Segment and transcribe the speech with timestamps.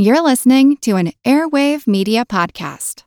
[0.00, 3.02] You're listening to an Airwave Media Podcast.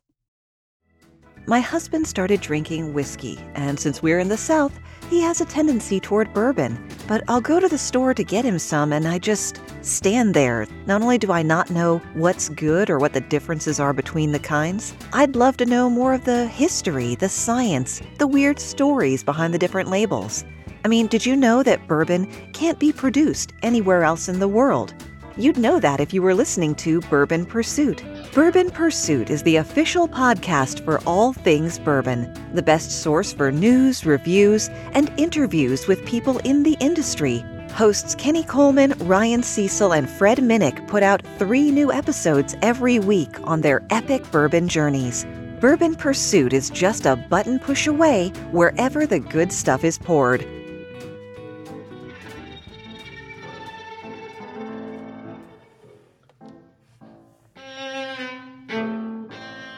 [1.48, 4.78] My husband started drinking whiskey, and since we're in the South,
[5.10, 6.86] he has a tendency toward bourbon.
[7.08, 10.68] But I'll go to the store to get him some, and I just stand there.
[10.86, 14.40] Not only do I not know what's good or what the differences are between the
[14.40, 19.54] kinds, I'd love to know more of the history, the science, the weird stories behind
[19.54, 20.44] the different labels.
[20.84, 24.94] I mean, did you know that bourbon can't be produced anywhere else in the world?
[25.42, 28.04] You'd know that if you were listening to Bourbon Pursuit.
[28.32, 34.06] Bourbon Pursuit is the official podcast for all things bourbon, the best source for news,
[34.06, 37.44] reviews, and interviews with people in the industry.
[37.72, 43.36] Hosts Kenny Coleman, Ryan Cecil, and Fred Minnick put out three new episodes every week
[43.42, 45.26] on their epic bourbon journeys.
[45.60, 50.46] Bourbon Pursuit is just a button push away wherever the good stuff is poured.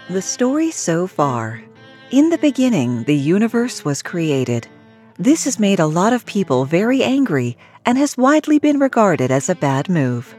[0.10, 1.64] The story so far.
[2.12, 4.68] In the beginning, the universe was created.
[5.18, 9.48] This has made a lot of people very angry and has widely been regarded as
[9.48, 10.36] a bad move.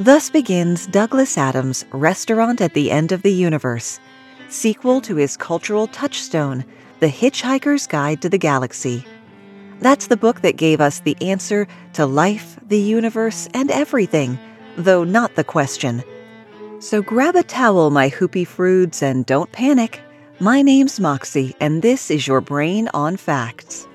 [0.00, 4.00] Thus begins Douglas Adams' Restaurant at the End of the Universe,
[4.48, 6.64] sequel to his cultural touchstone,
[6.98, 9.06] The Hitchhiker's Guide to the Galaxy.
[9.78, 14.36] That's the book that gave us the answer to life, the universe, and everything,
[14.76, 16.02] though not the question
[16.84, 20.00] so grab a towel, my hoopy froods, and don't panic.
[20.38, 23.88] My name's Moxie, and this is your Brain on Facts.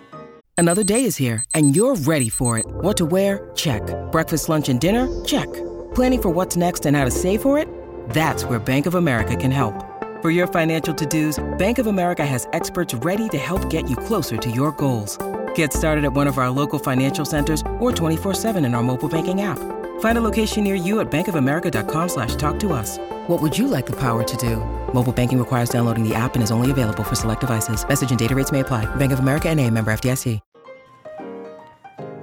[0.57, 2.65] Another day is here, and you're ready for it.
[2.67, 3.51] What to wear?
[3.55, 3.83] Check.
[4.11, 5.07] Breakfast, lunch, and dinner?
[5.23, 5.47] Check.
[5.93, 7.67] Planning for what's next and how to save for it?
[8.09, 9.85] That's where Bank of America can help.
[10.21, 14.35] For your financial to-dos, Bank of America has experts ready to help get you closer
[14.35, 15.17] to your goals.
[15.53, 19.41] Get started at one of our local financial centers or 24-7 in our mobile banking
[19.41, 19.59] app.
[19.99, 22.97] Find a location near you at bankofamerica.com slash talk to us.
[23.27, 24.57] What would you like the power to do?
[24.93, 27.87] Mobile banking requires downloading the app and is only available for select devices.
[27.87, 28.93] Message and data rates may apply.
[28.95, 30.41] Bank of America and a member FDIC.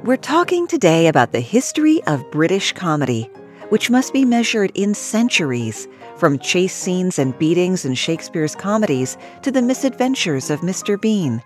[0.05, 3.25] We're talking today about the history of British comedy,
[3.71, 9.51] which must be measured in centuries, from chase scenes and beatings in Shakespeare's comedies to
[9.51, 11.01] the misadventures of Mr.
[11.01, 11.43] Bean.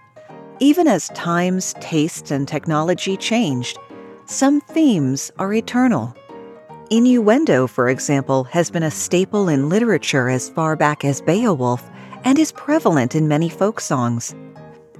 [0.59, 3.78] Even as times, tastes, and technology changed,
[4.26, 6.15] some themes are eternal.
[6.93, 11.89] Innuendo, for example, has been a staple in literature as far back as Beowulf
[12.25, 14.34] and is prevalent in many folk songs.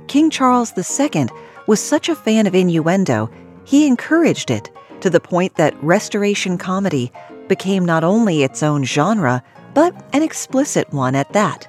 [0.07, 1.27] King Charles II
[1.67, 3.29] was such a fan of innuendo,
[3.65, 7.11] he encouraged it to the point that Restoration comedy
[7.49, 9.43] became not only its own genre,
[9.75, 11.67] but an explicit one at that.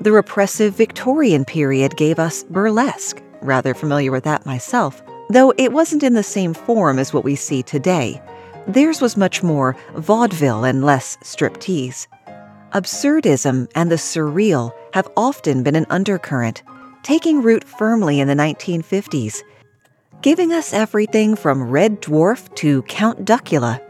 [0.00, 6.02] The repressive Victorian period gave us burlesque, rather familiar with that myself, though it wasn't
[6.02, 8.22] in the same form as what we see today.
[8.68, 12.06] Theirs was much more vaudeville and less striptease.
[12.72, 16.62] Absurdism and the surreal have often been an undercurrent,
[17.02, 19.42] taking root firmly in the 1950s,
[20.20, 23.80] giving us everything from Red Dwarf to Count Duckula.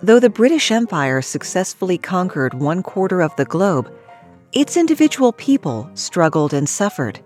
[0.00, 3.92] Though the British Empire successfully conquered one quarter of the globe,
[4.52, 7.18] its individual people struggled and suffered.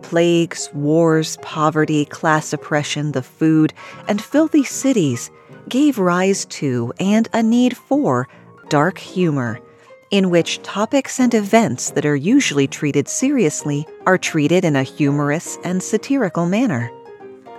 [0.00, 3.74] Plagues, wars, poverty, class oppression, the food,
[4.08, 5.30] and filthy cities
[5.68, 8.28] gave rise to and a need for
[8.68, 9.60] dark humor,
[10.10, 15.58] in which topics and events that are usually treated seriously are treated in a humorous
[15.64, 16.90] and satirical manner.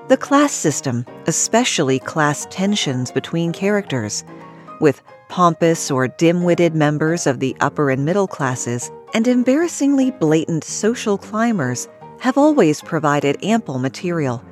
[0.09, 4.24] The class system, especially class tensions between characters,
[4.81, 10.63] with pompous or dim witted members of the upper and middle classes, and embarrassingly blatant
[10.63, 11.88] social climbers,
[12.19, 14.44] have always provided ample material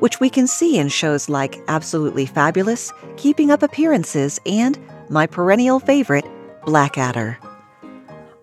[0.00, 4.78] which we can see in shows like Absolutely Fabulous, Keeping Up Appearances, and
[5.08, 6.24] my perennial favorite,
[6.64, 7.38] Blackadder.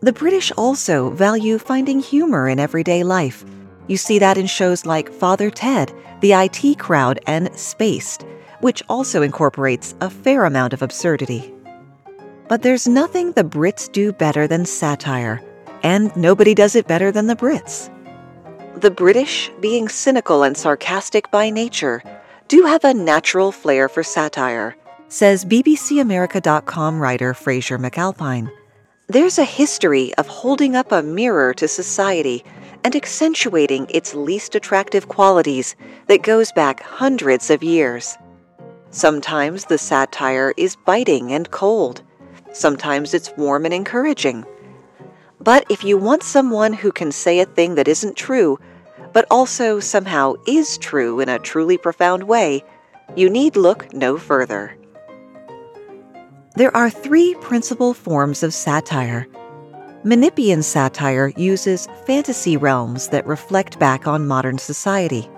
[0.02, 3.46] The British also value finding humor in everyday life.
[3.88, 8.26] You see that in shows like Father Ted, The IT Crowd, and Spaced,
[8.62, 11.54] which also incorporates a fair amount of absurdity.
[12.48, 15.42] But there's nothing the Brits do better than satire,
[15.84, 17.90] and nobody does it better than the Brits.
[18.82, 22.02] The British, being cynical and sarcastic by nature,
[22.48, 24.76] do have a natural flair for satire,
[25.08, 28.52] says BBCAmerica.com writer Fraser McAlpine.
[29.06, 32.44] There's a history of holding up a mirror to society
[32.84, 35.76] and accentuating its least attractive qualities
[36.08, 38.18] that goes back hundreds of years.
[38.90, 42.02] Sometimes the satire is biting and cold.
[42.52, 44.44] Sometimes it's warm and encouraging.
[45.40, 48.58] But if you want someone who can say a thing that isn't true
[49.14, 52.64] but also somehow is true in a truly profound way,
[53.16, 54.78] you need look no further.
[56.56, 59.28] There are three principal forms of satire.
[60.04, 65.30] Menippean satire uses fantasy realms that reflect back on modern society.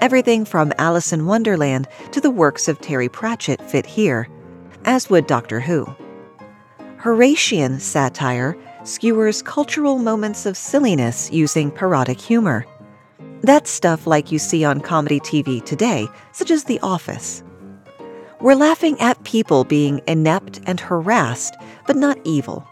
[0.00, 4.28] Everything from Alice in Wonderland to the works of Terry Pratchett fit here,
[4.84, 5.86] as would Doctor Who.
[6.98, 12.66] Horatian satire skewers cultural moments of silliness using parodic humor.
[13.42, 17.42] That's stuff like you see on comedy TV today, such as The Office.
[18.40, 21.56] We're laughing at people being inept and harassed,
[21.86, 22.66] but not evil.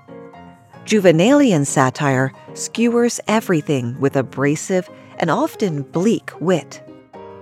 [0.84, 4.88] Juvenalian satire skewers everything with abrasive
[5.18, 6.82] and often bleak wit.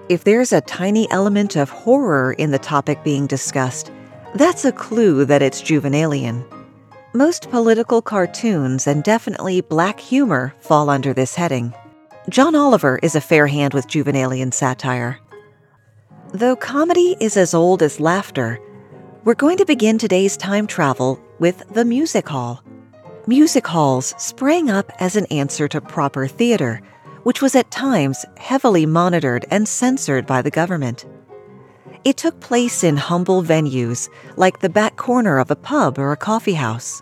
[0.08, 3.92] If there's a tiny element of horror in the topic being discussed,
[4.34, 6.44] that's a clue that it's Juvenalian.
[7.12, 11.74] Most political cartoons and definitely black humor fall under this heading.
[12.28, 15.18] John Oliver is a fair hand with Juvenalian satire.
[16.34, 18.60] Though comedy is as old as laughter,
[19.24, 22.62] we're going to begin today's time travel with the music hall.
[23.26, 26.82] Music halls sprang up as an answer to proper theater,
[27.22, 31.06] which was at times heavily monitored and censored by the government.
[32.04, 36.16] It took place in humble venues like the back corner of a pub or a
[36.16, 37.00] coffee house.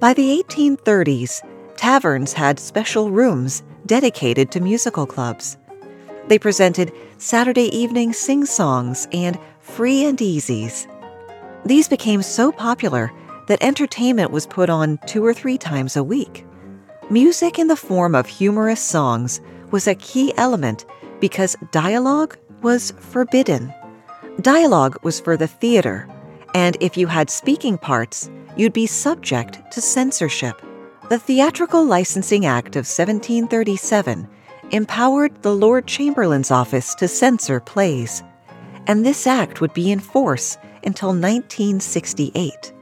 [0.00, 1.42] By the 1830s,
[1.76, 5.56] taverns had special rooms dedicated to musical clubs.
[6.28, 10.86] They presented Saturday evening sing songs and free and easies.
[11.64, 13.12] These became so popular
[13.46, 16.44] that entertainment was put on two or three times a week.
[17.10, 19.40] Music in the form of humorous songs
[19.70, 20.84] was a key element
[21.20, 23.72] because dialogue was forbidden.
[24.40, 26.08] Dialogue was for the theater,
[26.54, 30.60] and if you had speaking parts, you'd be subject to censorship.
[31.08, 34.28] The Theatrical Licensing Act of 1737
[34.72, 38.24] empowered the Lord Chamberlain's office to censor plays,
[38.88, 42.72] and this act would be in force until 1968.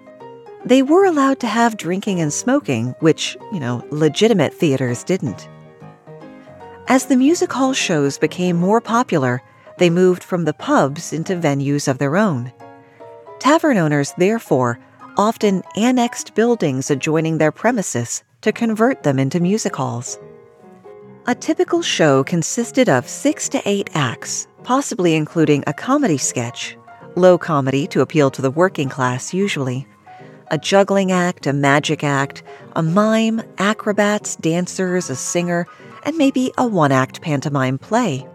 [0.64, 5.46] They were allowed to have drinking and smoking, which, you know, legitimate theaters didn't.
[6.88, 9.42] As the music hall shows became more popular,
[9.76, 12.54] they moved from the pubs into venues of their own.
[13.38, 14.78] Tavern owners, therefore,
[15.16, 20.18] often annexed buildings adjoining their premises to convert them into music halls.
[21.26, 26.76] A typical show consisted of six to eight acts, possibly including a comedy sketch,
[27.16, 29.86] low comedy to appeal to the working class usually,
[30.50, 32.42] a juggling act, a magic act,
[32.76, 35.66] a mime, acrobats, dancers, a singer,
[36.04, 38.26] and maybe a one act pantomime play.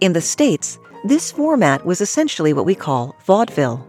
[0.00, 3.86] In the States, this format was essentially what we call vaudeville.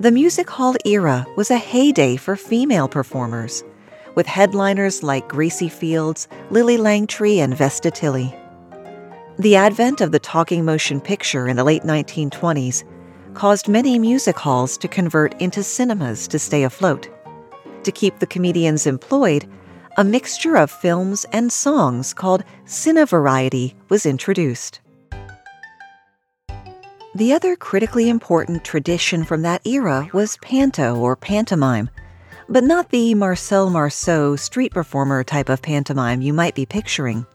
[0.00, 3.62] The music hall era was a heyday for female performers,
[4.14, 8.34] with headliners like Gracie Fields, Lillie Langtry, and Vesta Tilley.
[9.38, 12.82] The advent of the talking motion picture in the late 1920s
[13.34, 17.10] caused many music halls to convert into cinemas to stay afloat.
[17.84, 19.46] To keep the comedians employed,
[19.98, 24.80] a mixture of films and songs called Cinevariety was introduced.
[27.12, 31.90] The other critically important tradition from that era was panto or pantomime,
[32.48, 37.26] but not the Marcel Marceau street performer type of pantomime you might be picturing.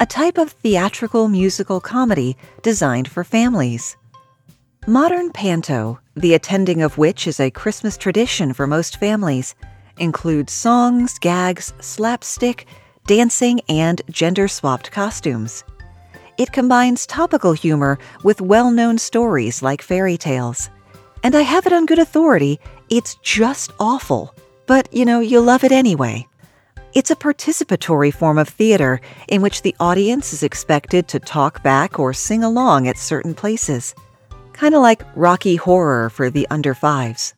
[0.00, 3.96] A type of theatrical musical comedy designed for families.
[4.88, 9.54] Modern panto, the attending of which is a Christmas tradition for most families,
[9.98, 12.66] includes songs, gags, slapstick,
[13.06, 15.62] dancing, and gender swapped costumes.
[16.38, 20.70] It combines topical humor with well known stories like fairy tales.
[21.24, 24.32] And I have it on good authority, it's just awful.
[24.66, 26.28] But, you know, you love it anyway.
[26.94, 31.98] It's a participatory form of theater in which the audience is expected to talk back
[31.98, 33.96] or sing along at certain places.
[34.52, 37.34] Kind of like Rocky Horror for the under fives.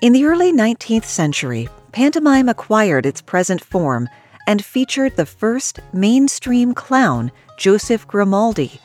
[0.00, 4.08] In the early 19th century, pantomime acquired its present form
[4.46, 8.80] and featured the first mainstream clown Joseph Grimaldi.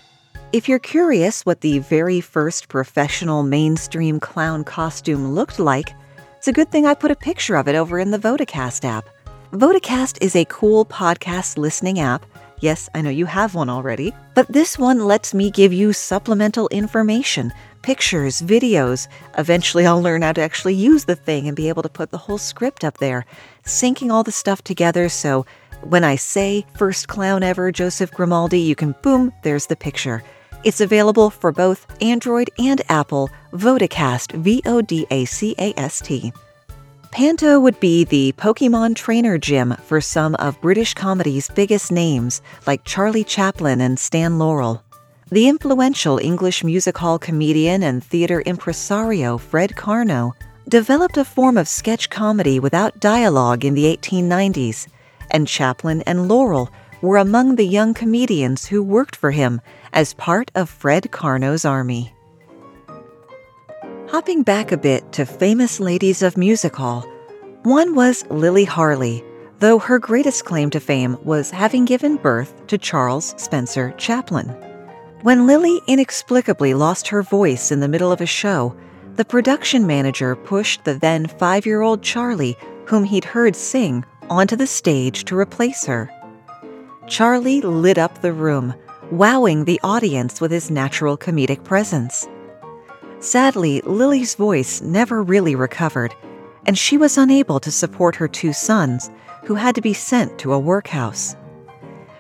[0.53, 5.89] If you're curious what the very first professional mainstream clown costume looked like,
[6.38, 9.09] it's a good thing I put a picture of it over in the Vodacast app.
[9.53, 12.25] Vodacast is a cool podcast listening app.
[12.59, 16.67] Yes, I know you have one already, but this one lets me give you supplemental
[16.67, 19.07] information, pictures, videos.
[19.38, 22.17] Eventually, I'll learn how to actually use the thing and be able to put the
[22.17, 23.25] whole script up there,
[23.65, 25.45] syncing all the stuff together so
[25.81, 30.24] when I say first clown ever Joseph Grimaldi, you can boom, there's the picture.
[30.63, 36.01] It's available for both Android and Apple, Vodacast, V O D A C A S
[36.01, 36.33] T.
[37.12, 42.83] Panto would be the Pokemon trainer gym for some of British comedy's biggest names like
[42.83, 44.83] Charlie Chaplin and Stan Laurel.
[45.31, 50.33] The influential English music hall comedian and theater impresario Fred Karno
[50.67, 54.88] developed a form of sketch comedy without dialogue in the 1890s,
[55.31, 56.69] and Chaplin and Laurel
[57.01, 59.62] were among the young comedians who worked for him
[59.93, 62.13] as part of Fred Karno's army.
[64.09, 67.01] Hopping back a bit to famous ladies of music hall,
[67.63, 69.24] one was Lily Harley,
[69.59, 74.48] though her greatest claim to fame was having given birth to Charles Spencer Chaplin.
[75.21, 78.75] When Lily inexplicably lost her voice in the middle of a show,
[79.15, 84.55] the production manager pushed the then five year old Charlie, whom he'd heard sing, onto
[84.55, 86.09] the stage to replace her.
[87.07, 88.74] Charlie lit up the room,
[89.12, 92.27] wowing the audience with his natural comedic presence.
[93.19, 96.13] Sadly, Lily's voice never really recovered,
[96.65, 99.09] and she was unable to support her two sons,
[99.43, 101.36] who had to be sent to a workhouse.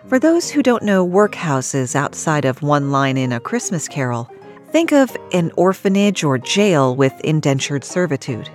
[0.07, 4.27] For those who don't know workhouses outside of one line in A Christmas Carol,
[4.71, 8.49] think of an orphanage or jail with indentured servitude.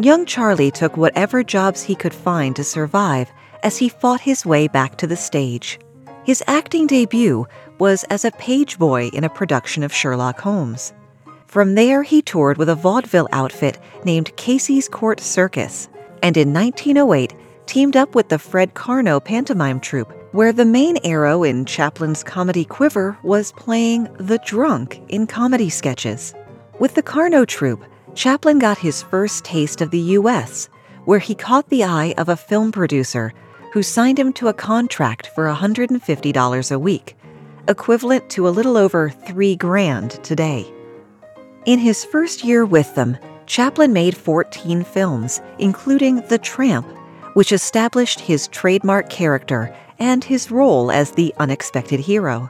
[0.00, 3.30] Young Charlie took whatever jobs he could find to survive
[3.62, 5.78] as he fought his way back to the stage.
[6.24, 7.46] His acting debut
[7.78, 10.92] was as a page boy in a production of Sherlock Holmes.
[11.46, 15.88] From there, he toured with a vaudeville outfit named Casey's Court Circus,
[16.24, 17.32] and in 1908
[17.66, 22.64] teamed up with the Fred Karno pantomime troupe, where the main arrow in Chaplin's comedy
[22.64, 26.34] quiver was playing the drunk in comedy sketches.
[26.80, 27.84] With the Karno troupe,
[28.14, 30.68] Chaplin got his first taste of the U.S.,
[31.04, 33.32] where he caught the eye of a film producer
[33.72, 37.16] who signed him to a contract for $150 a week,
[37.66, 40.72] equivalent to a little over three grand today.
[41.66, 46.86] In his first year with them, Chaplin made 14 films, including The Tramp,
[47.34, 52.48] which established his trademark character and his role as the unexpected hero.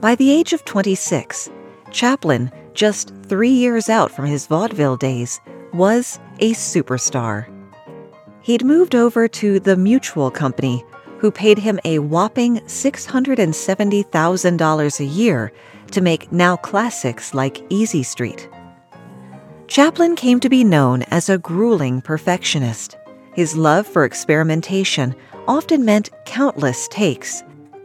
[0.00, 1.50] By the age of 26,
[1.90, 5.40] Chaplin, just three years out from his vaudeville days,
[5.72, 7.48] was a superstar
[8.44, 10.84] he'd moved over to the Mutual Company,
[11.18, 15.50] who paid him a whopping $670,000 a year
[15.90, 18.50] to make now classics like Easy Street.
[19.66, 22.98] Chaplin came to be known as a grueling perfectionist.
[23.32, 25.14] His love for experimentation
[25.48, 27.42] often meant countless takes,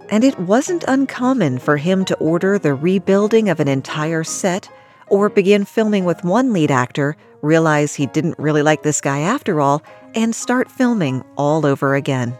[0.09, 4.69] and it wasn't uncommon for him to order the rebuilding of an entire set
[5.09, 9.61] or begin filming with one lead actor, realize he didn't really like this guy after
[9.61, 9.83] all,
[10.15, 12.37] and start filming all over again.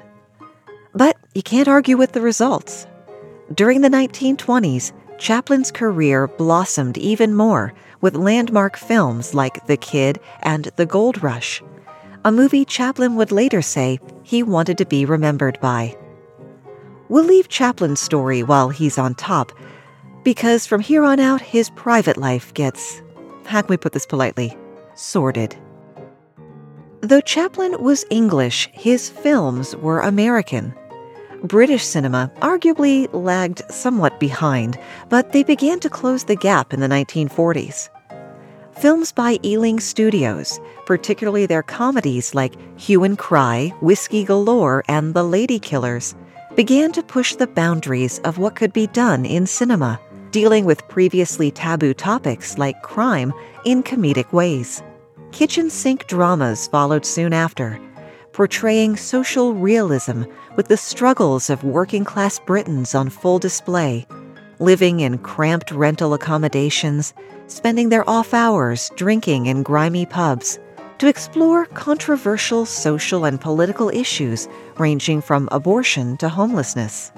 [0.94, 2.88] But you can't argue with the results.
[3.54, 10.66] During the 1920s, Chaplin's career blossomed even more with landmark films like The Kid and
[10.78, 11.62] The Gold Rush,
[12.26, 15.96] a movie Chaplin would later say he wanted to be remembered by.
[17.08, 19.52] We'll leave Chaplin's story while he's on top,
[20.30, 23.02] because from here on out, his private life gets,
[23.48, 24.56] how can we put this politely,
[24.94, 25.56] sordid.
[27.02, 30.72] Though Chaplin was English, his films were American.
[31.46, 34.78] British cinema arguably lagged somewhat behind,
[35.10, 37.90] but they began to close the gap in the 1940s.
[38.74, 45.24] Films by Ealing Studios, particularly their comedies like Hue and Cry, Whiskey Galore, and The
[45.24, 46.14] Ladykillers,
[46.56, 50.00] began to push the boundaries of what could be done in cinema,
[50.32, 53.34] dealing with previously taboo topics like crime
[53.66, 54.84] in comedic ways.
[55.32, 57.80] Kitchen sink dramas followed soon after,
[58.32, 60.24] portraying social realism
[60.56, 64.08] with the struggles of working class Britons on full display,
[64.60, 67.14] living in cramped rental accommodations,
[67.48, 70.60] spending their off hours drinking in grimy pubs,
[71.00, 77.12] to explore controversial social and political issues ranging from abortion to homelessness.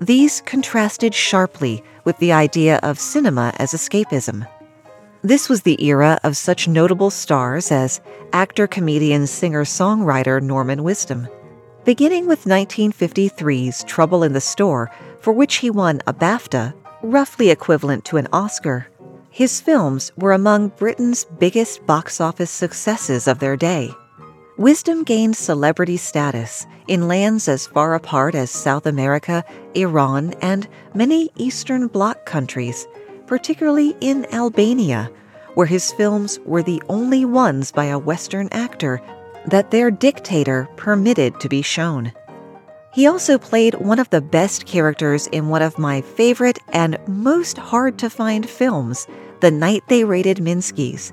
[0.00, 4.46] These contrasted sharply with the idea of cinema as escapism.
[5.22, 8.00] This was the era of such notable stars as
[8.32, 11.26] actor, comedian, singer, songwriter Norman Wisdom.
[11.84, 14.88] Beginning with 1953's Trouble in the Store,
[15.18, 18.86] for which he won a BAFTA, roughly equivalent to an Oscar,
[19.30, 23.92] his films were among Britain's biggest box office successes of their day.
[24.58, 31.30] Wisdom gained celebrity status in lands as far apart as South America, Iran, and many
[31.36, 32.86] Eastern Bloc countries
[33.28, 35.10] particularly in Albania,
[35.54, 39.00] where his films were the only ones by a Western actor
[39.46, 42.10] that their dictator permitted to be shown.
[42.92, 47.58] He also played one of the best characters in one of my favorite and most
[47.58, 49.06] hard to find films,
[49.40, 51.12] The Night They Raided Minsky's,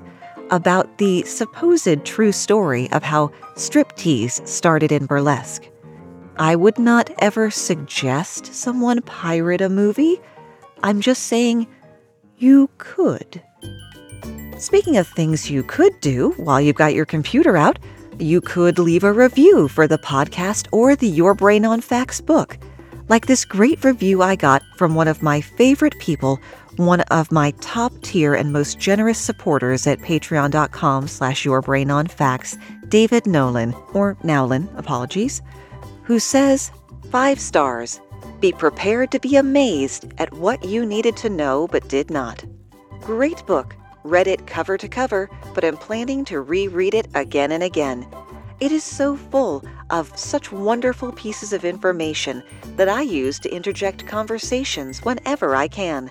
[0.50, 5.68] about the supposed true story of how striptease started in burlesque.
[6.38, 10.20] I would not ever suggest someone pirate a movie.
[10.82, 11.66] I'm just saying
[12.38, 13.42] you could.
[14.58, 17.78] Speaking of things you could do while you've got your computer out,
[18.18, 22.58] you could leave a review for the podcast or the Your Brain on Facts book.
[23.08, 26.40] Like this great review I got from one of my favorite people,
[26.76, 33.74] one of my top tier and most generous supporters at patreon.com slash yourbrainonfacts, David Nolan,
[33.94, 35.42] or Nowlin, apologies,
[36.04, 36.70] who says,
[37.10, 38.00] Five stars.
[38.40, 42.44] Be prepared to be amazed at what you needed to know but did not.
[43.00, 47.62] Great book read it cover to cover, but am planning to reread it again and
[47.62, 48.06] again.
[48.60, 52.42] It is so full of such wonderful pieces of information
[52.76, 56.10] that I use to interject conversations whenever I can.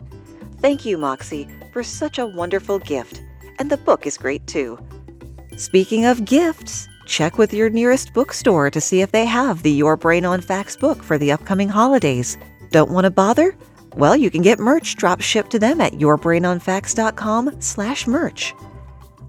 [0.66, 3.22] Thank you, Moxie, for such a wonderful gift,
[3.60, 4.80] and the book is great too.
[5.58, 9.96] Speaking of gifts, check with your nearest bookstore to see if they have the Your
[9.96, 12.36] Brain on Facts book for the upcoming holidays.
[12.72, 13.56] Don't want to bother?
[13.94, 18.56] Well, you can get merch drop shipped to them at yourbrainonfacts.com slash merch.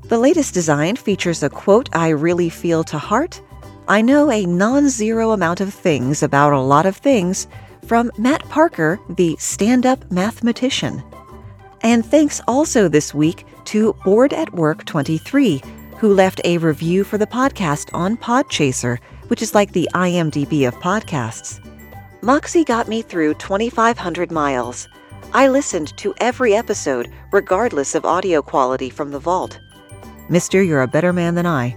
[0.05, 3.43] The latest design features a quote I really feel to heart.
[3.88, 7.47] I know a non-zero amount of things about a lot of things
[7.85, 11.05] from Matt Parker, the stand-up mathematician.
[11.87, 15.62] And thanks also this week to Board at Work 23,
[15.99, 20.75] who left a review for the podcast on Podchaser, which is like the IMDb of
[20.75, 21.64] podcasts.
[22.23, 24.88] Moxie got me through 2,500 miles.
[25.33, 29.61] I listened to every episode, regardless of audio quality from the vault.
[30.28, 31.76] Mister, you're a better man than I.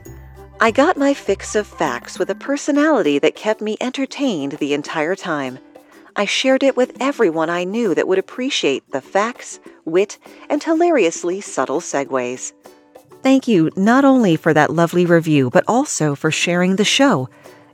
[0.60, 5.16] I got my fix of facts with a personality that kept me entertained the entire
[5.16, 5.60] time.
[6.20, 10.18] I shared it with everyone I knew that would appreciate the facts, wit,
[10.50, 12.52] and hilariously subtle segues.
[13.24, 17.30] Thank you not only for that lovely review, but also for sharing the show.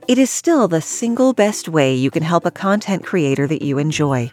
[0.06, 3.78] It is still the single best way you can help a content creator that you
[3.78, 4.30] enjoy.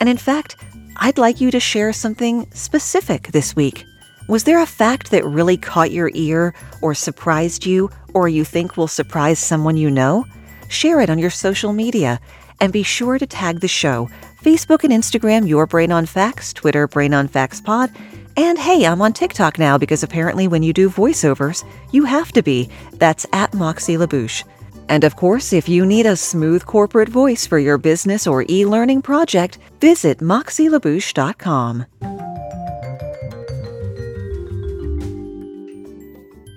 [0.00, 0.56] And in fact,
[0.96, 3.84] I'd like you to share something specific this week.
[4.28, 8.76] Was there a fact that really caught your ear, or surprised you, or you think
[8.76, 10.24] will surprise someone you know?
[10.68, 12.18] Share it on your social media,
[12.60, 14.08] and be sure to tag the show
[14.42, 17.90] Facebook and Instagram, Your Brain on Facts, Twitter, Brain on Facts Pod,
[18.36, 22.42] and hey, I'm on TikTok now because apparently when you do voiceovers, you have to
[22.42, 22.68] be.
[22.92, 24.44] That's at Moxie LaBouche.
[24.88, 28.64] And of course, if you need a smooth corporate voice for your business or e
[28.66, 31.86] learning project, visit moxielabouche.com.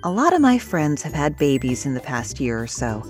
[0.02, 3.02] A lot of my friends have had babies in the past year or so.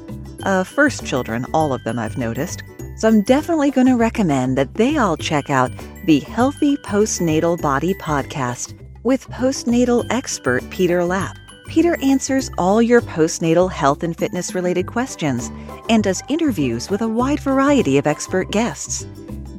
[0.42, 2.62] Uh, first children, all of them I've noticed.
[3.00, 5.72] So I'm definitely going to recommend that they all check out
[6.04, 11.38] the Healthy Postnatal Body podcast with postnatal expert Peter Lapp.
[11.66, 15.50] Peter answers all your postnatal health and fitness related questions
[15.88, 19.06] and does interviews with a wide variety of expert guests.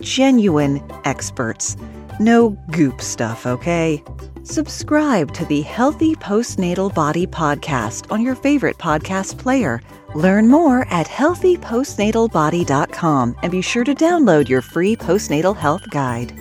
[0.02, 1.76] Genuine experts.
[2.20, 4.04] No goop stuff, okay?
[4.44, 9.82] Subscribe to the Healthy Postnatal Body podcast on your favorite podcast player.
[10.16, 16.41] Learn more at healthypostnatalbody.com and be sure to download your free postnatal health guide.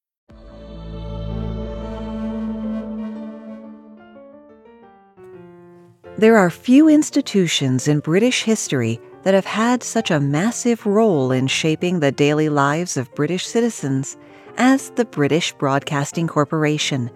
[6.21, 11.47] There are few institutions in British history that have had such a massive role in
[11.47, 14.17] shaping the daily lives of British citizens
[14.55, 17.09] as the British Broadcasting Corporation,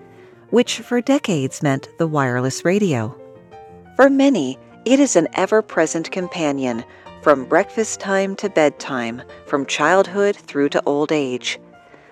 [0.49, 3.15] which for decades meant the wireless radio.
[3.95, 6.83] For many, it is an ever present companion
[7.21, 11.59] from breakfast time to bedtime, from childhood through to old age.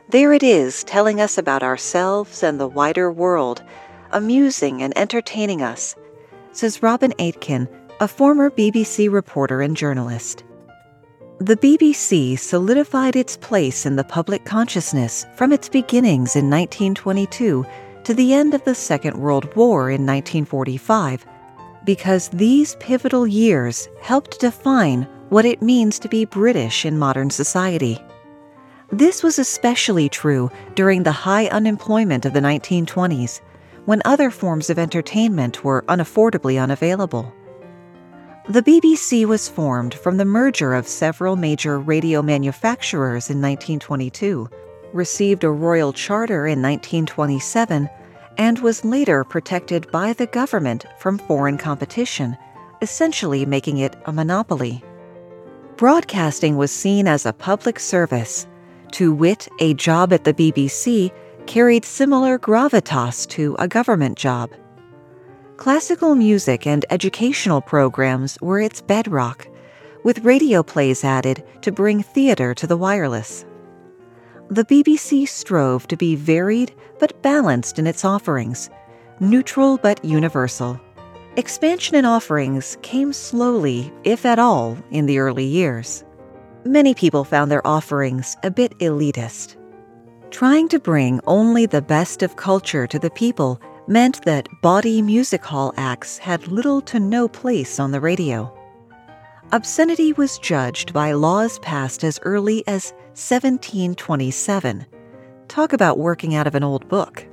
[0.10, 3.64] There it is, telling us about ourselves and the wider world,
[4.12, 5.96] amusing and entertaining us
[6.54, 7.68] says Robin Aitken,
[8.00, 10.44] a former BBC reporter and journalist.
[11.40, 17.66] The BBC solidified its place in the public consciousness from its beginnings in 1922
[18.04, 21.26] to the end of the Second World War in 1945
[21.86, 28.00] because these pivotal years helped define what it means to be British in modern society.
[28.92, 33.42] This was especially true during the high unemployment of the 1920s
[33.86, 37.34] when other forms of entertainment were unaffordably unavailable.
[38.50, 44.50] The BBC was formed from the merger of several major radio manufacturers in 1922.
[44.94, 47.90] received a royal charter in 1927
[48.38, 52.38] and was later protected by the government from foreign competition,
[52.82, 54.84] essentially making it a monopoly.
[55.78, 58.48] Broadcasting was seen as a public service.
[58.94, 61.12] To wit, a job at the BBC
[61.48, 64.52] carried similar gravitas to a government job.
[65.58, 69.48] Classical music and educational programs were its bedrock,
[70.04, 73.46] with radio plays added to bring theater to the wireless.
[74.50, 78.70] The BBC strove to be varied but balanced in its offerings,
[79.20, 80.80] neutral but universal.
[81.38, 86.04] Expansion in offerings came slowly, if at all, in the early years.
[86.66, 89.56] Many people found their offerings a bit elitist.
[90.34, 95.46] Trying to bring only the best of culture to the people meant that bawdy music
[95.46, 98.52] hall acts had little to no place on the radio.
[99.52, 104.88] Obscenity was judged by laws passed as early as 1727.
[105.50, 107.24] Talk about working out of an old book.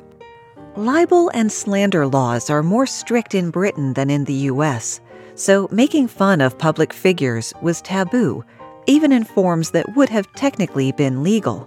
[0.77, 5.01] Libel and slander laws are more strict in Britain than in the US,
[5.37, 8.45] so making fun of public figures was taboo,
[8.85, 11.67] even in forms that would have technically been legal.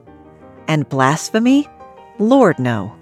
[0.68, 1.68] And blasphemy?
[2.20, 2.96] Lord, no.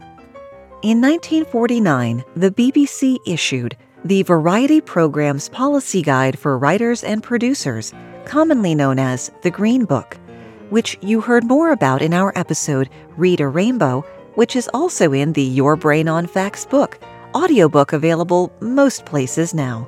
[0.81, 7.93] In 1949, the BBC issued the Variety Program's Policy Guide for Writers and Producers,
[8.25, 10.17] commonly known as the Green Book,
[10.69, 14.03] which you heard more about in our episode Read a Rainbow
[14.35, 16.99] which is also in the Your Brain on Facts book,
[17.35, 19.87] audiobook available most places now.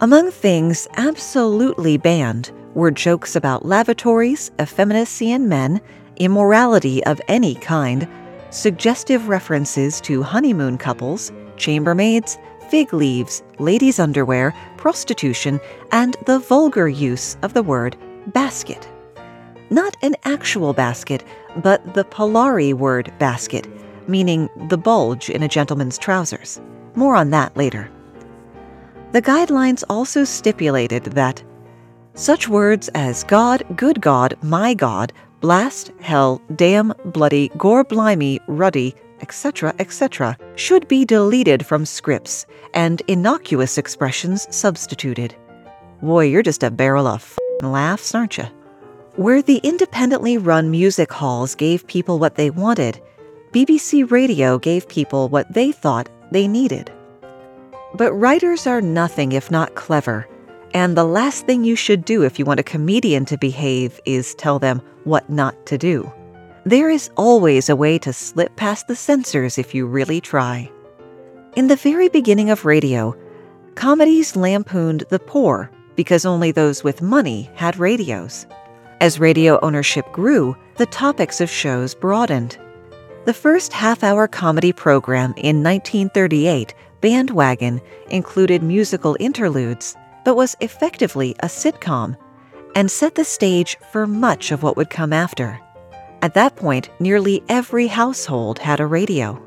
[0.00, 5.80] Among things absolutely banned were jokes about lavatories, effeminacy in men,
[6.16, 8.08] immorality of any kind,
[8.50, 17.36] suggestive references to honeymoon couples, chambermaids, fig leaves, ladies' underwear, prostitution, and the vulgar use
[17.42, 17.96] of the word
[18.28, 18.88] basket.
[19.70, 21.24] Not an actual basket,
[21.56, 23.66] but the Polari word basket,
[24.08, 26.60] meaning the bulge in a gentleman's trousers.
[26.94, 27.90] More on that later.
[29.12, 31.42] The guidelines also stipulated that
[32.14, 35.12] such words as God, good God, my God,
[35.42, 43.02] blast, hell, damn, bloody, gore blimey, ruddy, etc., etc., should be deleted from scripts and
[43.08, 45.34] innocuous expressions substituted.
[46.00, 48.44] Boy, you're just a barrel of laughs, aren't you?
[49.16, 53.00] Where the independently run music halls gave people what they wanted,
[53.52, 56.90] BBC Radio gave people what they thought they needed.
[57.94, 60.26] But writers are nothing if not clever,
[60.74, 64.34] and the last thing you should do if you want a comedian to behave is
[64.34, 66.10] tell them what not to do.
[66.64, 70.70] There is always a way to slip past the censors if you really try.
[71.56, 73.16] In the very beginning of radio,
[73.74, 78.46] comedies lampooned the poor because only those with money had radios.
[79.00, 82.56] As radio ownership grew, the topics of shows broadened.
[83.24, 91.34] The first half hour comedy program in 1938, Bandwagon, included musical interludes, but was effectively
[91.40, 92.16] a sitcom
[92.74, 95.60] and set the stage for much of what would come after.
[96.22, 99.42] At that point, nearly every household had a radio.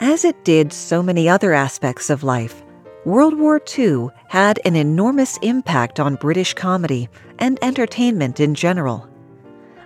[0.00, 2.62] As it did so many other aspects of life,
[3.04, 9.08] World War II had an enormous impact on British comedy and entertainment in general.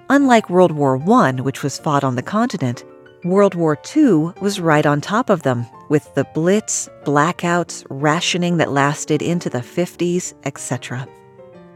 [0.08, 2.84] Unlike World War I, which was fought on the continent,
[3.24, 8.72] World War II was right on top of them, with the Blitz, blackouts, rationing that
[8.72, 11.06] lasted into the 50s, etc.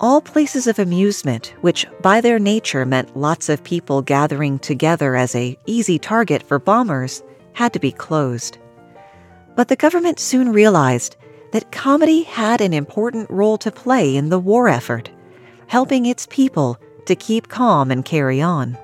[0.01, 5.35] All places of amusement, which by their nature meant lots of people gathering together as
[5.35, 8.59] a easy target for bombers, had to be closed.
[9.57, 11.16] But the government soon realized
[11.53, 15.11] that comedy had an important role to play in the war effort,
[15.66, 18.79] helping its people to keep calm and carry on.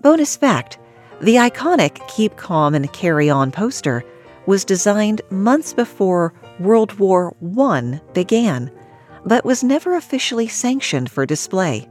[0.00, 0.78] Bonus fact
[1.20, 4.04] the iconic Keep Calm and Carry On poster
[4.48, 8.70] was designed months before World War I began,
[9.26, 11.86] but was never officially sanctioned for display.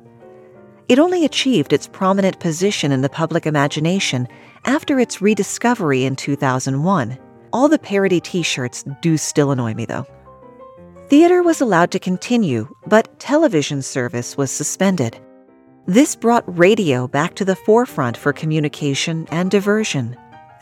[0.89, 4.27] It only achieved its prominent position in the public imagination
[4.65, 7.19] after its rediscovery in 2001.
[7.53, 10.07] All the parody t shirts do still annoy me, though.
[11.09, 15.19] Theater was allowed to continue, but television service was suspended.
[15.85, 20.17] This brought radio back to the forefront for communication and diversion.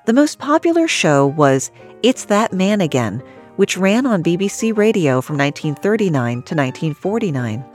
[0.05, 1.71] The most popular show was
[2.03, 3.23] It's That Man Again,
[3.55, 7.65] which ran on BBC Radio from 1939 to 1949.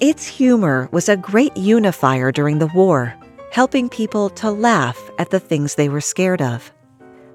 [0.00, 3.14] Its humor was a great unifier during the war,
[3.52, 6.72] helping people to laugh at the things they were scared of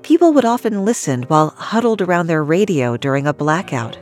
[0.06, 3.98] people would often listen while huddled around their radio during a blackout.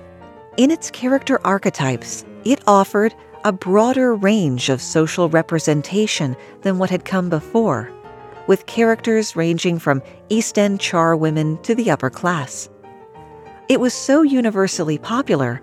[0.57, 3.15] In its character archetypes, it offered
[3.45, 7.89] a broader range of social representation than what had come before,
[8.47, 12.69] with characters ranging from East End charwomen to the upper class.
[13.69, 15.61] It was so universally popular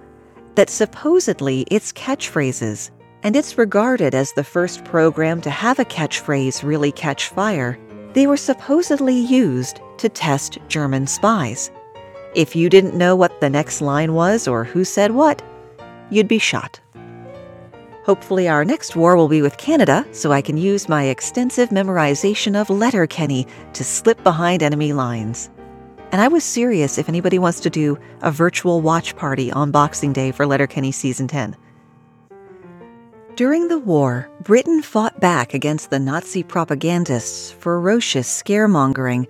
[0.55, 2.91] that supposedly its catchphrases,
[3.23, 7.79] and it's regarded as the first program to have a catchphrase really catch fire,
[8.15, 11.71] they were supposedly used to test German spies.
[12.35, 15.43] If you didn't know what the next line was or who said what,
[16.11, 16.81] you'd be shot.
[18.05, 22.59] Hopefully, our next war will be with Canada, so I can use my extensive memorization
[22.59, 25.51] of Letterkenny to slip behind enemy lines.
[26.11, 30.13] And I was serious if anybody wants to do a virtual watch party on Boxing
[30.13, 31.57] Day for Letterkenny Season 10.
[33.37, 39.27] During the war, Britain fought back against the Nazi propagandists' ferocious scaremongering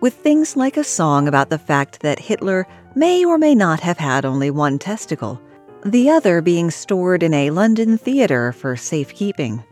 [0.00, 3.98] with things like a song about the fact that Hitler may or may not have
[3.98, 5.40] had only one testicle,
[5.84, 9.62] the other being stored in a London theatre for safekeeping.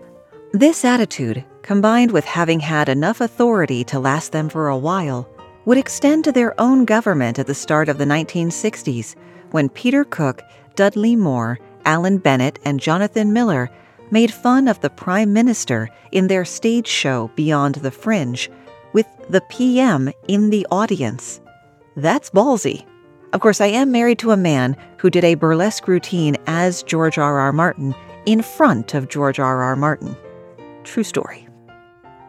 [0.53, 5.29] This attitude, combined with having had enough authority to last them for a while,
[5.65, 9.15] would extend to their own government at the start of the 1960s
[9.53, 10.43] when Peter Cook,
[10.75, 13.71] Dudley Moore, Alan Bennett, and Jonathan Miller
[14.11, 18.51] made fun of the Prime Minister in their stage show Beyond the Fringe,
[18.93, 21.41] with the PM in the audience.
[21.95, 22.90] That's ballsy.
[23.33, 27.17] Of course, I am married to a man who did a burlesque routine as George
[27.17, 27.39] R.
[27.39, 27.53] R.
[27.53, 27.95] Martin
[28.27, 29.63] in front of George R.
[29.63, 29.77] R.
[29.77, 30.17] Martin.
[30.83, 31.47] True story.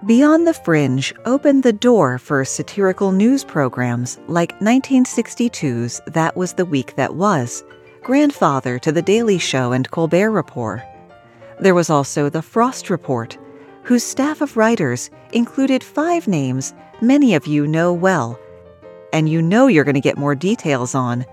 [0.06, 6.66] Beyond the Fringe opened the door for satirical news programs like 1962's That Was the
[6.66, 7.64] Week That Was,
[8.04, 10.82] grandfather to The Daily Show and Colbert Report.
[11.60, 13.38] There was also The Frost Report,
[13.84, 18.40] whose staff of writers included five names many of you know well,
[19.13, 21.26] and you know you're going to get more details on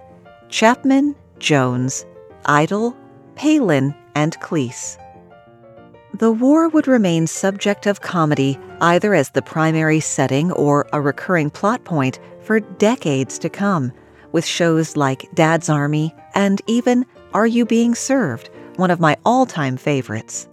[0.48, 2.04] Chapman, Jones,
[2.46, 2.96] Idle,
[3.34, 4.96] Palin, and Cleese.
[6.14, 11.50] The war would remain subject of comedy either as the primary setting or a recurring
[11.50, 13.92] plot point for decades to come,
[14.32, 19.46] with shows like Dad's Army and even Are You Being Served, one of my all
[19.46, 20.48] time favorites.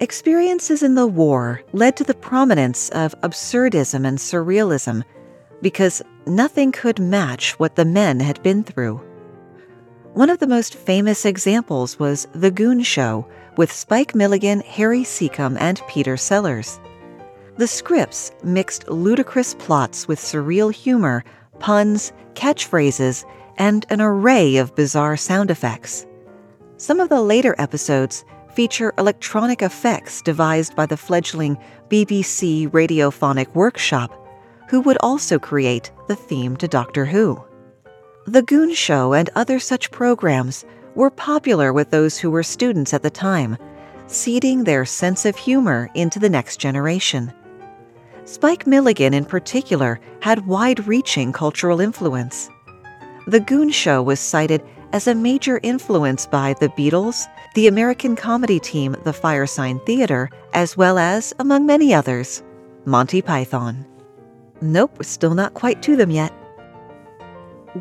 [0.00, 5.04] Experiences in the war led to the prominence of absurdism and surrealism
[5.62, 9.00] because nothing could match what the men had been through.
[10.12, 15.56] One of the most famous examples was The Goon Show with Spike Milligan, Harry Secombe,
[15.58, 16.78] and Peter Sellers.
[17.56, 21.24] The scripts mixed ludicrous plots with surreal humor,
[21.58, 23.24] puns, catchphrases,
[23.56, 26.06] and an array of bizarre sound effects.
[26.76, 31.56] Some of the later episodes feature electronic effects devised by the fledgling
[31.88, 34.12] BBC Radiophonic Workshop,
[34.72, 37.38] who would also create the theme to Doctor Who.
[38.24, 43.02] The Goon Show and other such programs were popular with those who were students at
[43.02, 43.58] the time,
[44.06, 47.30] seeding their sense of humor into the next generation.
[48.24, 52.48] Spike Milligan, in particular, had wide reaching cultural influence.
[53.26, 54.62] The Goon Show was cited
[54.94, 60.78] as a major influence by the Beatles, the American comedy team The Firesign Theatre, as
[60.78, 62.42] well as, among many others,
[62.86, 63.84] Monty Python.
[64.62, 66.32] Nope, still not quite to them yet.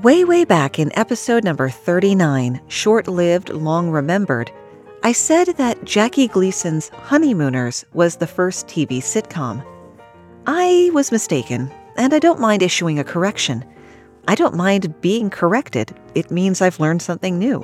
[0.02, 4.52] Way, way back in episode number 39, Short Lived, Long Remembered,
[5.04, 9.64] I said that Jackie Gleason's Honeymooners was the first TV sitcom.
[10.48, 13.64] I was mistaken, and I don't mind issuing a correction.
[14.28, 17.64] I don't mind being corrected, it means I've learned something new.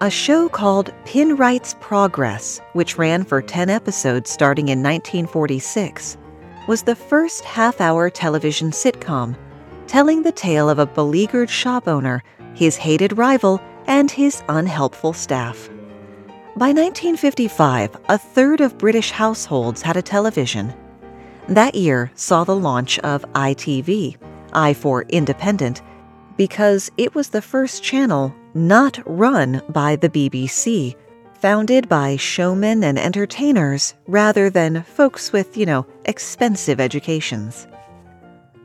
[0.00, 6.16] A show called Pinwright's Progress, which ran for 10 episodes starting in 1946,
[6.68, 9.34] was the first half hour television sitcom
[9.86, 12.22] telling the tale of a beleaguered shop owner,
[12.54, 15.70] his hated rival, and his unhelpful staff.
[16.56, 20.74] By 1955, a third of British households had a television.
[21.48, 24.18] That year saw the launch of ITV,
[24.52, 25.80] I for Independent,
[26.36, 30.94] because it was the first channel not run by the BBC,
[31.40, 37.66] founded by showmen and entertainers rather than folks with, you know, expensive educations.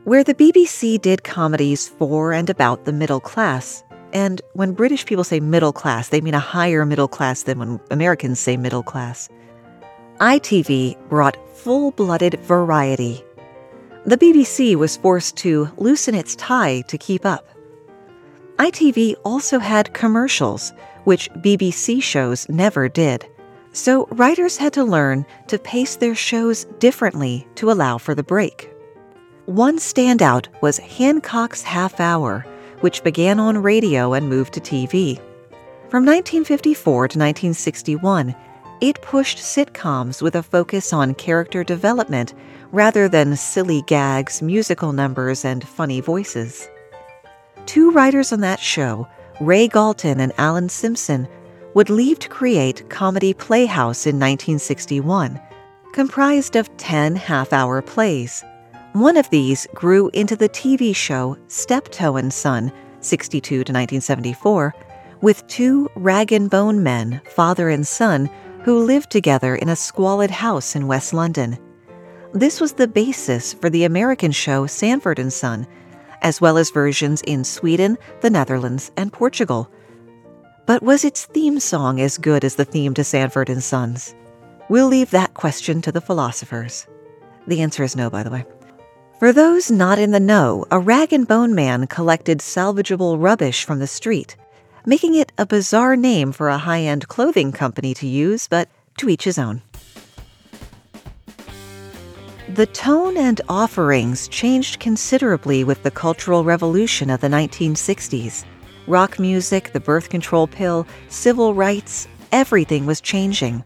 [0.04, 3.82] Where the BBC did comedies for and about the middle class,
[4.12, 7.80] and when British people say middle class, they mean a higher middle class than when
[7.90, 9.28] Americans say middle class.
[10.20, 13.24] ITV brought full blooded variety.
[14.04, 17.48] The BBC was forced to loosen its tie to keep up.
[18.58, 20.72] ITV also had commercials,
[21.04, 23.26] which BBC shows never did.
[23.72, 28.70] So writers had to learn to pace their shows differently to allow for the break.
[29.46, 32.46] One standout was Hancock's Half Hour,
[32.80, 35.18] which began on radio and moved to TV.
[35.90, 38.34] From 1954 to 1961,
[38.80, 42.34] it pushed sitcoms with a focus on character development
[42.72, 46.68] rather than silly gags, musical numbers, and funny voices.
[47.66, 49.06] Two writers on that show,
[49.40, 51.28] Ray Galton and Alan Simpson,
[51.74, 55.40] would leave to create Comedy Playhouse in 1961,
[55.92, 58.44] comprised of 10 half hour plays.
[58.92, 64.72] One of these grew into the TV show Steptoe and Son, 62 to 1974,
[65.20, 68.30] with two rag and bone men, father and son,
[68.62, 71.58] who lived together in a squalid house in West London.
[72.32, 75.66] This was the basis for the American show Sanford and Son,
[76.24, 79.70] as well as versions in Sweden, the Netherlands, and Portugal.
[80.66, 84.16] But was its theme song as good as the theme to Sanford and Sons?
[84.68, 86.88] We'll leave that question to the philosophers.
[87.46, 88.44] The answer is no, by the way.
[89.20, 93.78] For those not in the know, a rag and bone man collected salvageable rubbish from
[93.78, 94.36] the street
[94.86, 99.08] making it a bizarre name for a high end clothing company to use, but to
[99.08, 99.62] each his own.
[102.54, 108.44] The tone and offerings changed considerably with the Cultural Revolution of the 1960s.
[108.86, 113.64] Rock music, the birth control pill, civil rights, everything was changing.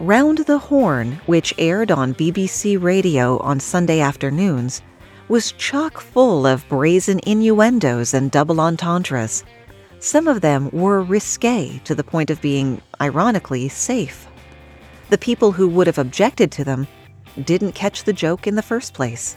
[0.00, 4.82] Round the Horne, which aired on BBC Radio on Sunday afternoons,
[5.28, 9.44] was chock full of brazen innuendos and double entendres.
[10.00, 14.26] Some of them were risque to the point of being, ironically, safe.
[15.10, 16.88] The people who would have objected to them
[17.44, 19.36] didn't catch the joke in the first place.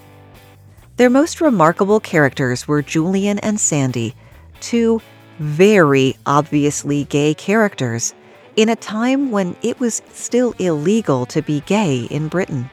[0.97, 4.15] Their most remarkable characters were Julian and Sandy,
[4.59, 5.01] two
[5.39, 8.13] very obviously gay characters
[8.55, 12.69] in a time when it was still illegal to be gay in Britain.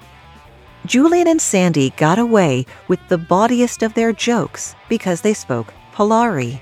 [0.85, 6.61] Julian and Sandy got away with the bawdiest of their jokes because they spoke Polari.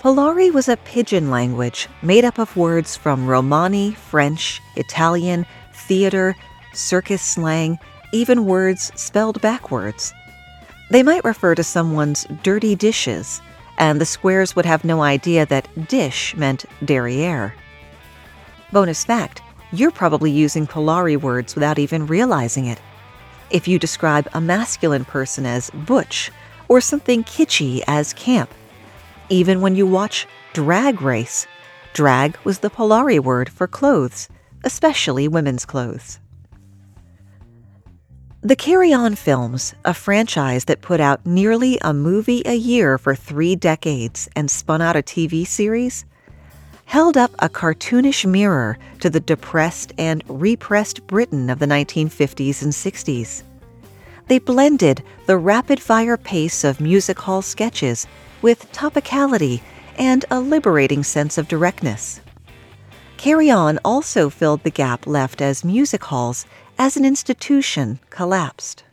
[0.00, 6.36] Polari was a pidgin language made up of words from Romani, French, Italian, theater,
[6.76, 7.78] circus slang,
[8.12, 10.12] even words spelled backwards.
[10.90, 13.40] They might refer to someone's dirty dishes,
[13.78, 17.54] and the squares would have no idea that dish meant derriere.
[18.72, 22.80] Bonus fact you're probably using Polari words without even realizing it.
[23.50, 26.30] If you describe a masculine person as butch,
[26.68, 28.52] or something kitschy as camp,
[29.28, 31.46] even when you watch Drag Race.
[31.92, 34.28] Drag was the Polari word for clothes,
[34.64, 36.20] especially women's clothes.
[38.46, 43.14] The Carry On Films, a franchise that put out nearly a movie a year for
[43.14, 46.04] three decades and spun out a TV series,
[46.84, 52.70] held up a cartoonish mirror to the depressed and repressed Britain of the 1950s and
[52.70, 53.44] 60s.
[54.28, 58.06] They blended the rapid fire pace of music hall sketches
[58.42, 59.62] with topicality
[59.96, 62.20] and a liberating sense of directness.
[63.16, 66.44] Carry On also filled the gap left as music halls
[66.78, 68.84] as an institution collapsed.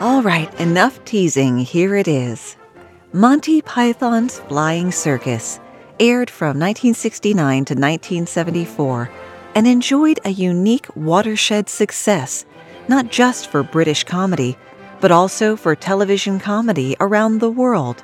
[0.00, 2.56] All right, enough teasing, here it is.
[3.12, 5.60] Monty Python's Flying Circus
[6.00, 9.10] aired from 1969 to 1974
[9.54, 12.44] and enjoyed a unique watershed success,
[12.88, 14.58] not just for British comedy,
[15.00, 18.02] but also for television comedy around the world.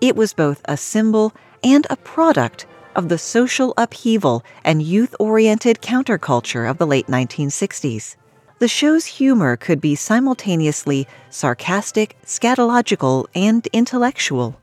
[0.00, 1.32] It was both a symbol
[1.64, 8.16] and a product of the social upheaval and youth oriented counterculture of the late 1960s.
[8.58, 14.58] The show's humor could be simultaneously sarcastic, scatological, and intellectual.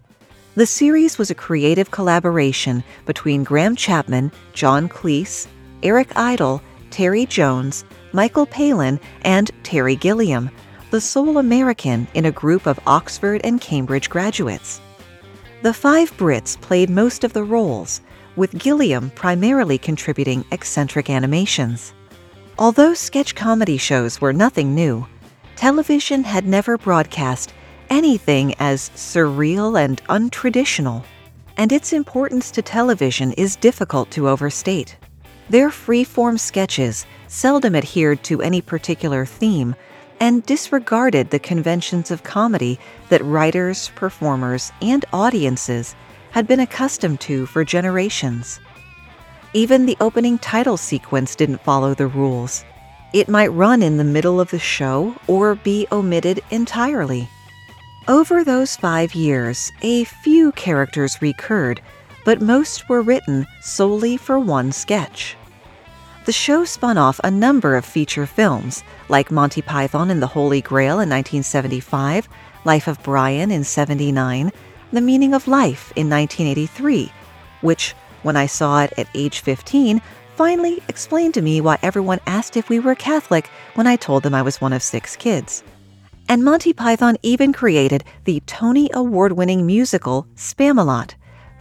[0.56, 5.48] The series was a creative collaboration between Graham Chapman, John Cleese,
[5.84, 10.50] Eric Idle, Terry Jones, Michael Palin, and Terry Gilliam,
[10.92, 14.80] the sole American in a group of Oxford and Cambridge graduates.
[15.64, 18.02] The five Brits played most of the roles,
[18.36, 21.94] with Gilliam primarily contributing eccentric animations.
[22.58, 25.08] Although sketch comedy shows were nothing new,
[25.56, 27.54] television had never broadcast
[27.90, 31.04] anything as surreal and untraditional,
[31.58, 34.98] and its importance to television is difficult to overstate.
[35.50, 39.76] Their free-form sketches seldom adhered to any particular theme
[40.20, 42.80] and disregarded the conventions of comedy
[43.10, 45.96] that writers, performers, and audiences
[46.34, 48.60] had been accustomed to for generations.
[49.54, 52.66] Even the opening title sequence didn't follow the rules.
[53.14, 57.30] It might run in the middle of the show or be omitted entirely.
[58.08, 61.82] Over those five years, a few characters recurred,
[62.26, 65.38] but most were written solely for one sketch.
[66.26, 70.62] The show spun off a number of feature films, like Monty Python and the Holy
[70.62, 72.28] Grail in 1975,
[72.66, 74.52] Life of Brian in 79,
[74.94, 77.12] The Meaning of Life in 1983,
[77.62, 80.00] which, when I saw it at age 15,
[80.36, 84.36] finally explained to me why everyone asked if we were Catholic when I told them
[84.36, 85.64] I was one of six kids.
[86.30, 91.16] And Monty Python even created the Tony Award winning musical Spamalot,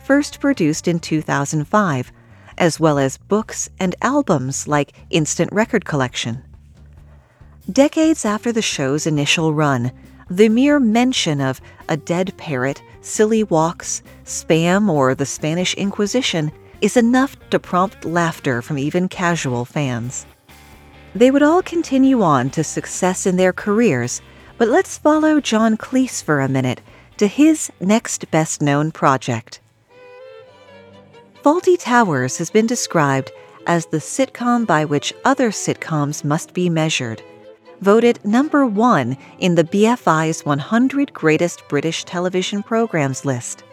[0.05, 2.13] first produced in 2005,
[2.59, 6.45] as well as books and albums like Instant Record Collection.
[7.73, 9.91] Decades after the show's initial run,
[10.37, 11.61] the mere mention of
[11.91, 18.63] a dead parrot, silly walks, spam, or the Spanish Inquisition is enough to prompt laughter
[18.63, 20.25] from even casual fans.
[21.15, 24.23] They would all continue on to success in their careers,
[24.57, 26.81] but let's follow John Cleese for a minute
[27.19, 29.61] to his next best known project.
[31.45, 33.31] Fawlty Towers has been described
[33.67, 37.23] as the sitcom by which other sitcoms must be measured.
[37.83, 43.65] Voted number one in the BFI's 100 Greatest British Television Programs list.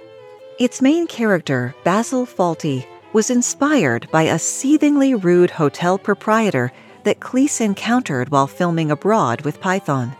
[0.57, 6.71] Its main character, Basil Fawlty, was inspired by a seethingly rude hotel proprietor
[7.03, 10.15] that Cleese encountered while filming abroad with Python.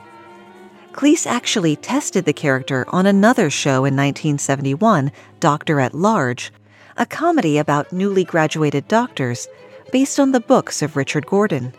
[0.92, 6.54] Cleese actually tested the character on another show in 1971, Doctor at Large,
[6.96, 9.48] a comedy about newly graduated doctors
[9.92, 11.74] based on the books of Richard Gordon.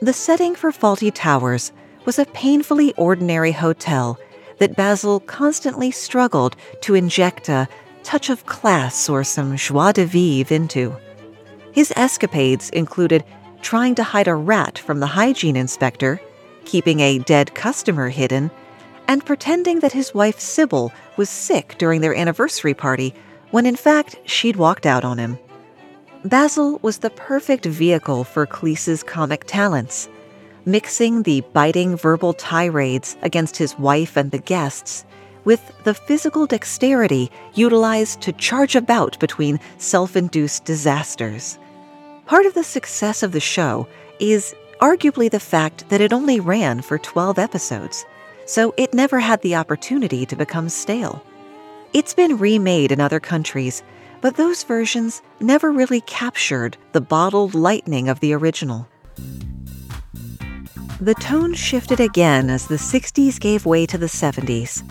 [0.00, 1.72] The setting for Fawlty Towers
[2.04, 4.16] was a painfully ordinary hotel
[4.58, 7.68] that Basil constantly struggled to inject a
[8.04, 10.96] touch of class or some joie de vivre into.
[11.72, 13.24] His escapades included
[13.60, 16.20] trying to hide a rat from the hygiene inspector,
[16.64, 18.52] keeping a dead customer hidden,
[19.08, 23.14] and pretending that his wife Sybil was sick during their anniversary party
[23.50, 25.38] when in fact she'd walked out on him.
[26.24, 30.08] Basil was the perfect vehicle for Cleese's comic talents,
[30.64, 35.04] mixing the biting verbal tirades against his wife and the guests
[35.44, 41.58] with the physical dexterity utilized to charge about between self induced disasters.
[42.26, 43.86] Part of the success of the show
[44.18, 48.04] is arguably the fact that it only ran for 12 episodes,
[48.44, 51.24] so it never had the opportunity to become stale.
[51.92, 53.82] It's been remade in other countries,
[54.20, 58.88] but those versions never really captured the bottled lightning of the original.
[61.00, 64.82] The tone shifted again as the 60s gave way to the 70s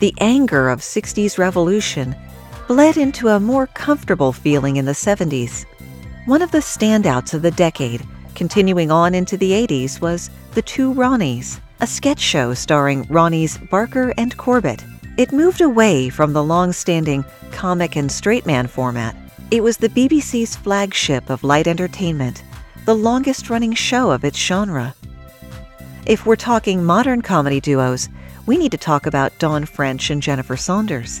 [0.00, 2.16] the anger of 60s revolution
[2.66, 5.66] bled into a more comfortable feeling in the 70s.
[6.24, 8.02] One of the standouts of the decade,
[8.34, 14.14] continuing on into the 80s, was The Two Ronnies, a sketch show starring Ronnies Barker
[14.16, 14.82] and Corbett.
[15.20, 19.14] It moved away from the long standing comic and straight man format.
[19.50, 22.42] It was the BBC's flagship of light entertainment,
[22.86, 24.94] the longest running show of its genre.
[26.06, 28.08] If we're talking modern comedy duos,
[28.46, 31.20] we need to talk about Dawn French and Jennifer Saunders.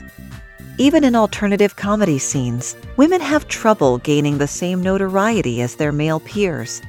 [0.78, 6.20] Even in alternative comedy scenes, women have trouble gaining the same notoriety as their male
[6.20, 6.80] peers.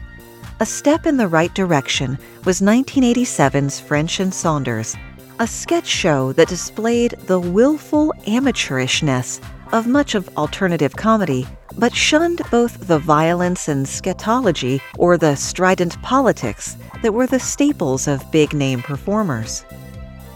[0.61, 4.95] A step in the right direction was 1987's French and Saunders,
[5.41, 11.47] a sketch show that displayed the willful amateurishness of much of alternative comedy,
[11.79, 18.07] but shunned both the violence and scatology or the strident politics that were the staples
[18.07, 19.65] of big name performers.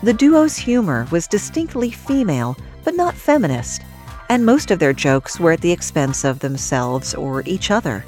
[0.01, 3.84] The duo's humor was distinctly female, but not feminist,
[4.30, 8.03] and most of their jokes were at the expense of themselves or each other.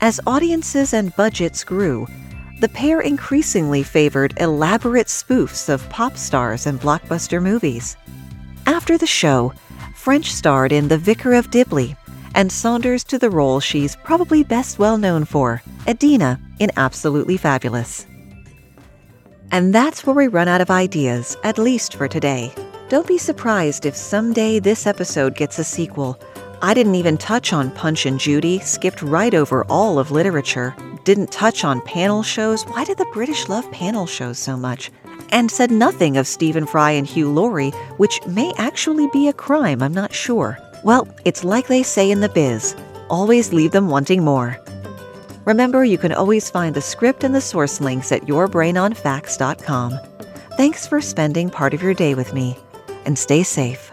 [0.00, 2.08] As audiences and budgets grew,
[2.60, 7.96] the pair increasingly favored elaborate spoofs of pop stars and blockbuster movies.
[8.66, 9.52] After the show,
[9.94, 11.96] French starred in The Vicar of Dibley,
[12.34, 18.06] and Saunders to the role she's probably best well known for, Edina in Absolutely Fabulous.
[19.50, 22.52] And that's where we run out of ideas, at least for today.
[22.88, 26.20] Don't be surprised if someday this episode gets a sequel.
[26.60, 30.74] I didn't even touch on Punch and Judy, skipped right over all of literature,
[31.08, 32.64] didn't touch on panel shows.
[32.64, 34.90] Why did the British love panel shows so much?
[35.30, 39.82] And said nothing of Stephen Fry and Hugh Laurie, which may actually be a crime,
[39.82, 40.58] I'm not sure.
[40.84, 42.76] Well, it's like they say in the biz
[43.08, 44.58] always leave them wanting more.
[45.46, 49.98] Remember, you can always find the script and the source links at yourbrainonfacts.com.
[50.58, 52.54] Thanks for spending part of your day with me,
[53.06, 53.92] and stay safe.